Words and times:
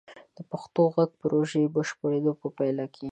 د 0.37 0.39
پښتو 0.49 0.81
غږ 0.95 1.11
پروژې 1.21 1.63
بشپړیدو 1.75 2.31
په 2.41 2.47
پایله 2.57 2.85
کې: 2.95 3.07